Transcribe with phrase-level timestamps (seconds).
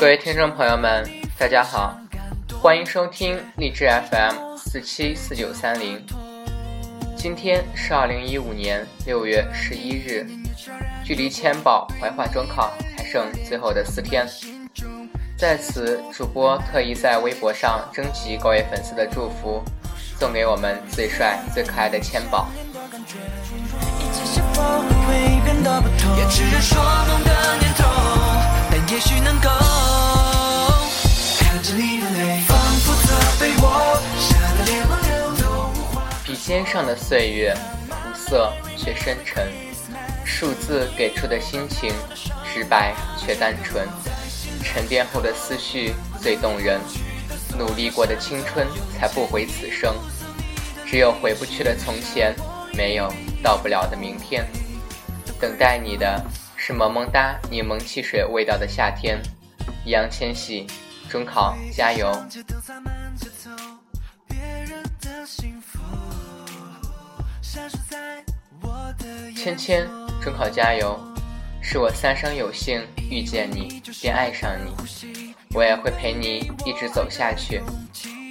[0.00, 1.06] 各位听众朋友们，
[1.38, 1.94] 大家好，
[2.58, 6.02] 欢迎收听荔枝 FM 四七四九三零。
[7.14, 10.26] 今天是二零一五年六月十一日，
[11.04, 14.26] 距离千宝怀化中考还剩最后的四天。
[15.36, 19.62] 在此，主播特意在微博上征集各位粉丝的祝福，
[20.18, 22.48] 送给我们最帅最可爱的千宝。
[36.24, 37.54] 笔尖上的岁月，
[37.88, 39.46] 苦涩却深沉，
[40.24, 41.94] 数字给出的心情，
[42.52, 43.86] 直白却单纯。
[44.64, 46.80] 沉淀后的思绪最动人，
[47.56, 48.66] 努力过的青春
[48.98, 49.94] 才不悔此生。
[50.84, 52.34] 只有回不去的从前，
[52.74, 53.08] 没有
[53.40, 54.44] 到不了的明天。
[55.40, 56.20] 等待你的
[56.62, 59.18] 是萌萌哒柠檬汽水味道的夏天。
[59.82, 60.66] 易烊千玺，
[61.08, 62.12] 中考加油！
[69.34, 69.88] 芊芊，
[70.20, 71.00] 中考加油！
[71.62, 77.62] 是我三生有幸遇见你，便爱上你，我也会陪你一直走下去，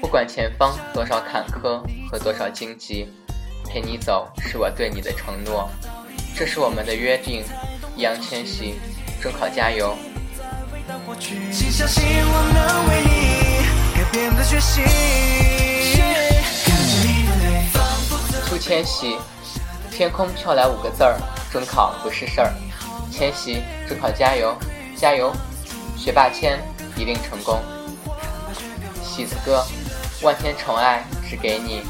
[0.00, 3.06] 不管前方多少坎坷和多少荆棘，
[3.68, 5.68] 陪你走是我对你的承诺，
[6.34, 7.44] 这是我们的约定。
[7.96, 8.74] 易烊千玺，
[9.22, 9.96] 中考加油！
[18.48, 19.16] 祝千玺，
[19.92, 21.16] 天空飘来五个字儿：
[21.52, 22.52] 中考不是事儿。
[23.12, 24.56] 千玺，中考加油，
[24.96, 25.32] 加油！
[25.96, 26.58] 学霸千
[26.96, 27.62] 一定成功。
[29.04, 29.64] 喜子哥，
[30.22, 31.82] 万千宠爱只给你，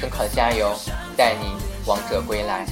[0.00, 0.74] 中考加油，
[1.14, 1.52] 带你
[1.84, 2.64] 王者归来。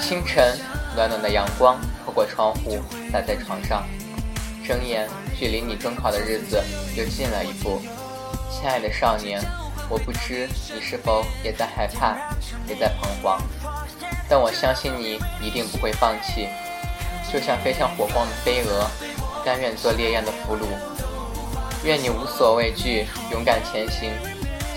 [0.00, 0.58] 清晨，
[0.94, 2.78] 暖暖的阳光透过窗户
[3.10, 3.86] 洒在床上。
[4.66, 5.08] 睁眼，
[5.38, 6.62] 距离你中考的日子
[6.94, 7.80] 又近了一步，
[8.50, 9.40] 亲爱的少年，
[9.88, 12.16] 我不知你是否也在害怕，
[12.68, 13.40] 也在彷徨，
[14.28, 16.48] 但我相信你一定不会放弃，
[17.32, 18.86] 就像飞向火光的飞蛾，
[19.44, 20.60] 甘愿做烈焰的俘虏。
[21.84, 24.12] 愿你无所畏惧，勇敢前行，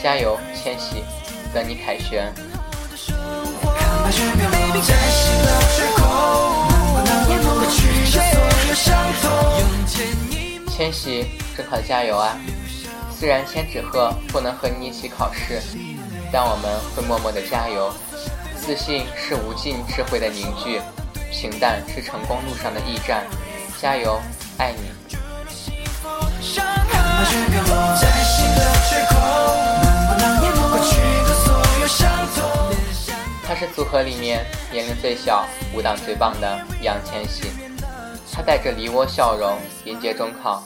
[0.01, 1.03] 加油，千玺，
[1.53, 2.33] 等你凯旋。
[10.69, 12.35] 千玺，中考加油啊！
[13.17, 15.61] 虽然千纸鹤不能和你一起考试，
[16.31, 17.93] 但我们会默默的加油。
[18.57, 20.81] 自信是无尽智慧的凝聚，
[21.31, 23.25] 平淡是成功路上的驿站。
[23.79, 24.19] 加油，
[24.57, 24.91] 爱你！
[33.47, 37.49] 他是组合里面年龄最小、舞蹈最棒的易烊千玺。
[38.33, 40.63] 他带着梨涡笑容迎接中考，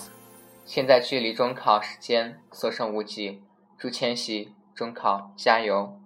[0.65, 3.43] 现在距离中考时间所剩无几，
[3.77, 5.98] 祝千玺中考加油！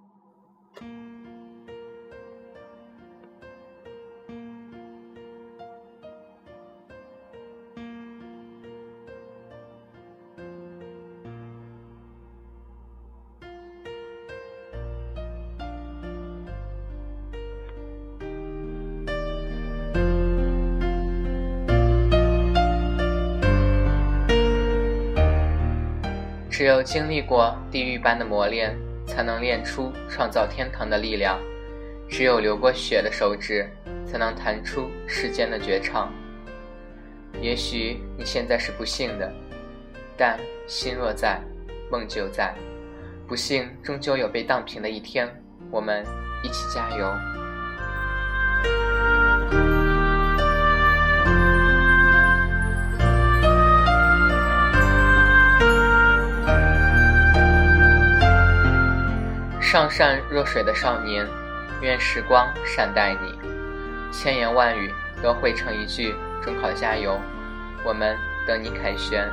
[26.54, 28.78] 只有经历过地狱般的磨练，
[29.08, 31.40] 才能练出创造天堂的力量；
[32.08, 33.68] 只有流过血的手指，
[34.06, 36.14] 才能弹出世间的绝唱。
[37.42, 39.34] 也许你现在是不幸的，
[40.16, 41.42] 但心若在，
[41.92, 42.54] 梦就在。
[43.28, 45.28] 不幸终究有被荡平的一天，
[45.72, 46.06] 我们
[46.44, 47.43] 一起加油。
[59.74, 61.28] 上善若水的少年，
[61.82, 63.40] 愿时光善待你。
[64.12, 67.20] 千言万语都汇成一句：中考加油！
[67.84, 68.16] 我们
[68.46, 69.28] 等你凯旋。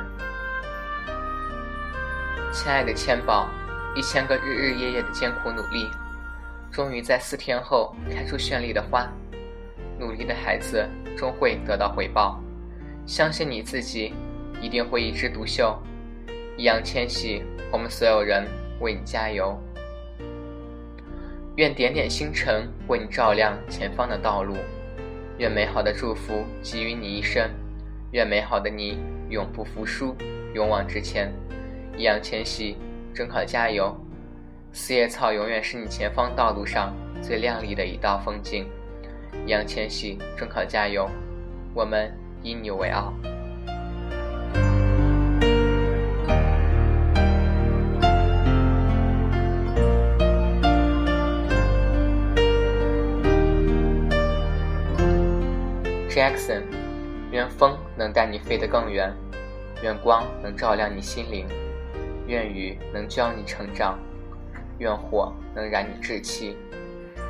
[2.51, 3.47] 亲爱的千宝，
[3.95, 5.87] 一千个日日夜夜的艰苦努力，
[6.71, 9.07] 终于在四天后开出绚丽的花。
[9.99, 12.41] 努力的孩子终会得到回报，
[13.05, 14.15] 相信你自己，
[14.59, 15.79] 一定会一枝独秀。
[16.57, 18.47] 易烊千玺，我们所有人
[18.79, 19.55] 为你加油。
[21.57, 24.55] 愿点点星辰为你照亮前方的道路，
[25.37, 27.49] 愿美好的祝福给予你一生，
[28.11, 28.97] 愿美好的你
[29.29, 30.15] 永不服输，
[30.53, 31.31] 勇往直前。
[31.97, 32.77] 易烊千玺，
[33.13, 33.93] 中考加油！
[34.71, 38.65] 四叶草永远是你前方道路上最亮丽的一道风景。
[39.45, 41.09] 易烊千玺，中考加油！
[41.73, 42.09] 我们
[42.41, 43.13] 以你为傲。
[56.11, 56.63] Jackson，
[57.31, 59.13] 愿风能带你飞得更远，
[59.81, 61.47] 愿光能照亮你心灵，
[62.27, 63.97] 愿雨能教你成长，
[64.77, 66.57] 愿火能燃你志气，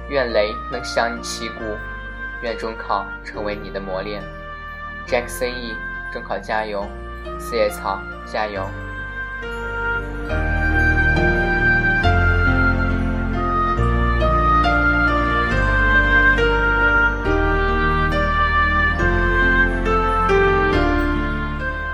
[0.09, 1.63] 愿雷能响你旗鼓，
[2.41, 4.19] 愿中考成为你的磨练。
[5.05, 5.75] Jackson E，
[6.11, 6.83] 中考加油！
[7.39, 8.65] 四叶草加油！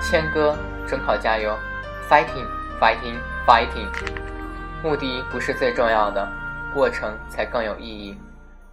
[0.10, 0.56] 谦哥，
[0.88, 1.54] 中考加油
[2.10, 3.90] ！Fighting，fighting，fighting！
[4.82, 6.26] 目的不是最重要的，
[6.74, 8.18] 过程才更有意义。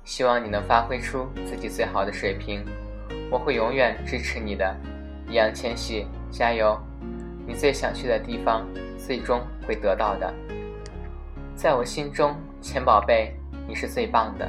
[0.04, 2.64] 希望你能发挥出自己最好的水平，
[3.32, 4.76] 我会永远支持你的。
[5.28, 6.81] 易烊千玺，加油！
[7.48, 8.64] 你最想去的地方，
[8.96, 10.32] 最终会得到的。
[11.56, 13.34] 在我心中，钱宝贝，
[13.66, 14.48] 你是最棒的。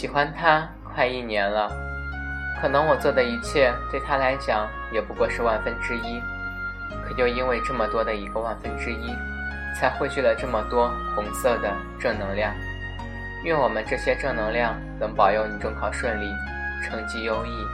[0.00, 1.70] 喜欢他快一年了，
[2.58, 6.22] 可能我做的一切对他来讲也不过是万分之一，
[7.04, 9.14] 可就因为这么多的一个万分之一，
[9.76, 11.70] 才汇聚了这么多红色的
[12.00, 12.50] 正能量。
[13.44, 16.32] 愿我们这些正能量能保佑你中考顺利，
[16.82, 17.66] 成绩优异。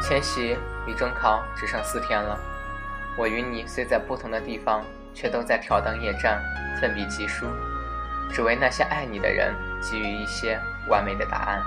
[0.00, 0.56] 千玺，
[0.86, 2.38] 离中考只剩四天了。
[3.18, 4.82] 我与你虽在不同的地方，
[5.14, 6.40] 却都在挑灯夜战，
[6.80, 7.46] 奋笔疾书，
[8.32, 10.58] 只为那些爱你的人给予一些
[10.88, 11.60] 完美的答案，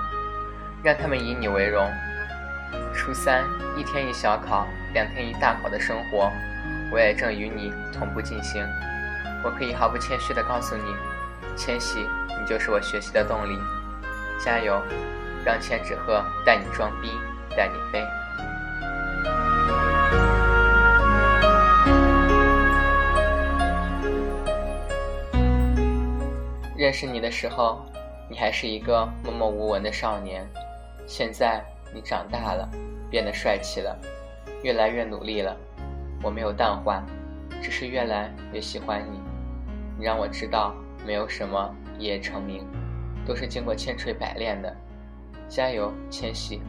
[0.82, 1.88] 让他们以你为荣。
[2.92, 3.44] 初三
[3.76, 6.32] 一天一小考，两天一大考的生活，
[6.90, 8.66] 我也正与你同步进行。
[9.44, 10.96] 我可以毫不谦虚地告诉你，
[11.54, 13.58] 千玺，你就是我学习的动力。
[14.40, 14.82] 加油，
[15.44, 17.12] 让千纸鹤带你装逼，
[17.56, 18.04] 带你飞。
[26.84, 27.80] 认识你的时候，
[28.28, 30.46] 你还是一个默默无闻的少年。
[31.06, 31.64] 现在
[31.94, 32.68] 你长大了，
[33.10, 33.98] 变得帅气了，
[34.62, 35.56] 越来越努力了。
[36.22, 37.02] 我没有淡化，
[37.62, 39.18] 只是越来越喜欢你。
[39.98, 40.74] 你让我知道，
[41.06, 42.62] 没有什么一夜成名，
[43.26, 44.76] 都是经过千锤百炼的。
[45.48, 46.60] 加油，千玺！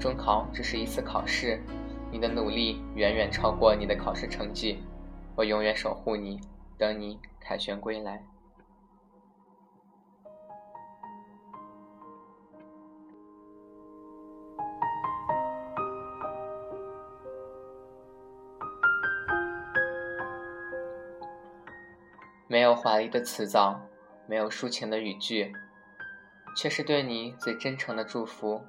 [0.00, 1.62] 中考只是一次考试，
[2.10, 4.82] 你的努力远远超过你的考试成绩。
[5.36, 6.40] 我永远守护你，
[6.76, 8.20] 等你凯旋归来。
[22.52, 23.80] 没有华丽的辞藻，
[24.26, 25.50] 没有抒情的语句，
[26.54, 28.62] 却是对你最真诚的祝福。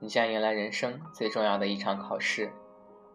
[0.00, 2.50] 你将迎来人生最重要的一场考试，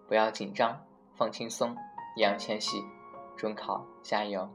[0.08, 0.82] 不要紧张，
[1.18, 1.76] 放轻松。
[2.16, 2.82] 易烊千玺，
[3.36, 4.50] 中考加油！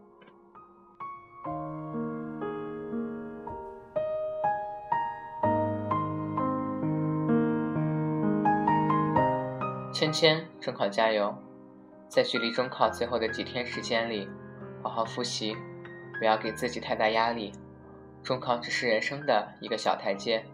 [9.93, 11.35] 芊芊，中考加油！
[12.09, 14.27] 在距离中考最后的几天时间里。
[14.85, 15.57] 好好复习，
[16.19, 17.51] 不要给自己太大压力。
[18.23, 20.45] 中考只是人生的一个小台阶，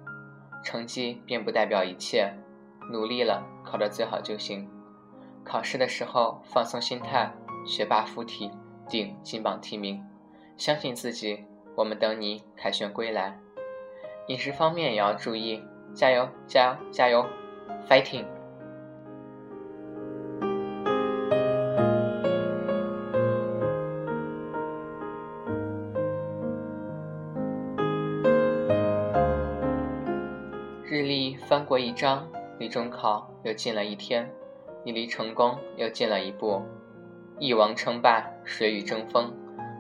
[0.65, 2.33] 成绩并不代表一切。
[2.91, 4.69] 努力了，考得最好就行。
[5.45, 7.33] 考试的时候放松心态，
[7.67, 8.51] 学霸附体，
[8.89, 10.01] 顶金榜题名。
[10.57, 11.45] 相信自己，
[11.75, 13.39] 我们等你凯旋归来。
[14.29, 17.27] 饮食方面也要注意，加油，加油，加油
[17.89, 18.25] ，fighting！
[31.81, 34.31] 一张，离中考又近了一天，
[34.85, 36.63] 你离成功又近了一步。
[37.39, 39.33] 一王称霸，谁与争锋？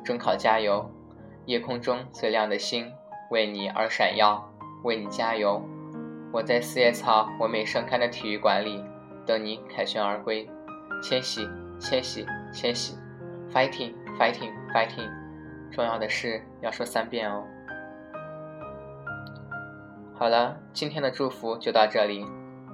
[0.03, 0.91] 中考加油！
[1.47, 2.91] 夜空中最亮的星，
[3.31, 4.51] 为你而闪耀，
[4.83, 5.63] 为你加油！
[6.33, 8.83] 我在四叶草完美盛开的体育馆里，
[9.27, 10.49] 等你凯旋而归。
[11.03, 12.97] 千玺，千玺，千玺
[13.53, 15.11] ！Fighting，fighting，fighting！
[15.71, 17.45] 重要的事要说三遍哦。
[20.21, 22.27] 好了，今天的祝福就到这里。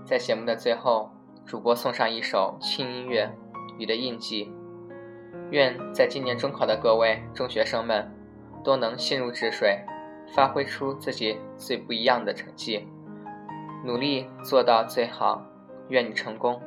[0.04, 1.12] 在节目的最后，
[1.44, 3.30] 主播送上一首轻音乐，
[3.78, 4.52] 雨的印记。
[5.52, 8.12] 愿在今年中考的各位中学生们，
[8.64, 9.78] 都能心如止水，
[10.34, 12.84] 发挥出自己最不一样的成绩，
[13.84, 15.40] 努力做到最好。
[15.90, 16.60] 愿你成功。